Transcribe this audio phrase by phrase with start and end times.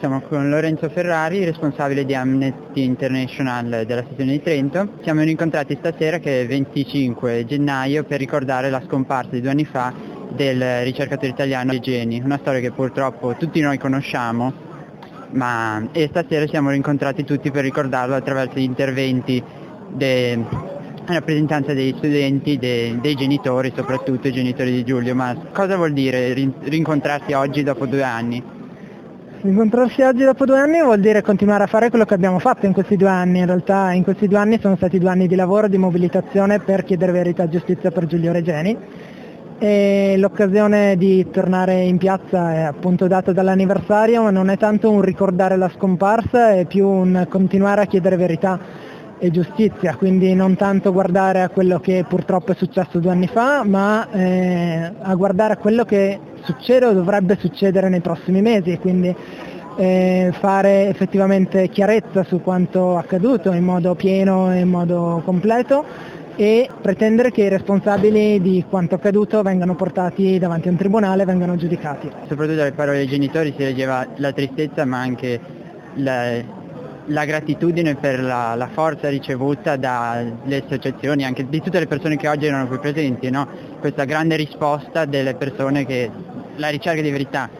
[0.00, 4.94] Siamo con Lorenzo Ferrari, responsabile di Amnesty International della sezione di Trento.
[5.02, 9.92] Siamo incontrati stasera che è 25 gennaio per ricordare la scomparsa di due anni fa
[10.30, 14.50] del ricercatore italiano Geni, una storia che purtroppo tutti noi conosciamo,
[15.32, 19.42] ma e stasera siamo rincontrati tutti per ricordarlo attraverso gli interventi
[19.90, 20.48] della
[21.04, 25.14] rappresentanza degli studenti, dei, dei genitori, soprattutto i genitori di Giulio.
[25.14, 28.59] Ma cosa vuol dire rincontrarsi oggi dopo due anni?
[29.42, 32.74] Incontrarsi oggi dopo due anni vuol dire continuare a fare quello che abbiamo fatto in
[32.74, 33.38] questi due anni.
[33.38, 36.84] In realtà in questi due anni sono stati due anni di lavoro, di mobilitazione per
[36.84, 38.76] chiedere verità e giustizia per Giulio Regeni.
[39.58, 45.00] E l'occasione di tornare in piazza è appunto data dall'anniversario, ma non è tanto un
[45.00, 48.58] ricordare la scomparsa, è più un continuare a chiedere verità
[49.18, 53.64] e giustizia, quindi non tanto guardare a quello che purtroppo è successo due anni fa,
[53.64, 59.14] ma eh, a guardare a quello che succede o dovrebbe succedere nei prossimi mesi, quindi
[59.76, 65.84] eh, fare effettivamente chiarezza su quanto accaduto in modo pieno e in modo completo
[66.36, 71.26] e pretendere che i responsabili di quanto accaduto vengano portati davanti a un tribunale e
[71.26, 72.10] vengano giudicati.
[72.28, 75.40] Soprattutto dalle parole dei genitori si leggeva la tristezza ma anche
[75.94, 76.42] la,
[77.10, 82.28] la gratitudine per la, la, forza ricevuta dalle associazioni, anche di tutte le persone che
[82.28, 83.46] oggi erano qui presenti, no?
[83.80, 86.10] questa grande risposta delle persone che
[86.56, 87.59] la ricerca di verità.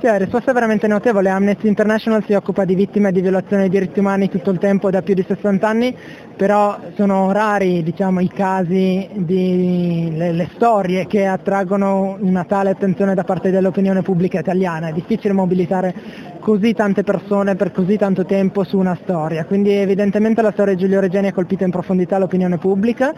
[0.00, 1.28] Sì, risposta veramente notevole.
[1.28, 5.02] Amnesty International si occupa di vittime di violazione dei diritti umani tutto il tempo da
[5.02, 5.94] più di 60 anni,
[6.34, 13.14] però sono rari diciamo, i casi, di, le, le storie che attraggono una tale attenzione
[13.14, 14.88] da parte dell'opinione pubblica italiana.
[14.88, 15.94] È difficile mobilitare
[16.40, 20.80] così tante persone per così tanto tempo su una storia, quindi evidentemente la storia di
[20.80, 23.12] Giulio Regeni ha colpito in profondità l'opinione pubblica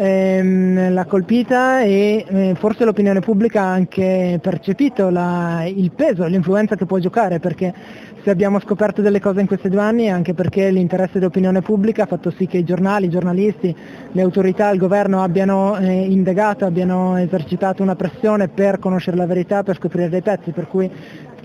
[0.00, 6.74] ehm, l'ha colpita e eh, forse l'opinione pubblica ha anche percepito la, il peso, l'influenza
[6.74, 7.74] che può giocare perché
[8.22, 12.04] se abbiamo scoperto delle cose in questi due anni è anche perché l'interesse dell'opinione pubblica
[12.04, 13.74] ha fatto sì che i giornali, i giornalisti,
[14.12, 19.62] le autorità, il governo abbiano eh, indagato, abbiano esercitato una pressione per conoscere la verità,
[19.62, 20.90] per scoprire dei pezzi, per cui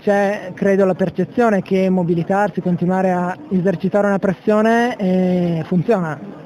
[0.00, 6.44] c'è credo la percezione che mobilitarsi, continuare a esercitare una pressione eh, funziona.